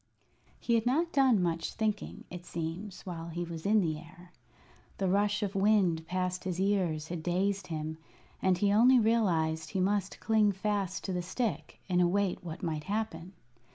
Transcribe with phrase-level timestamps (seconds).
[0.59, 4.31] He had not done much thinking, it seems, while he was in the air.
[4.97, 7.99] The rush of wind past his ears had dazed him,
[8.41, 12.85] and he only realized he must cling fast to the stick and await what might
[12.85, 13.33] happen.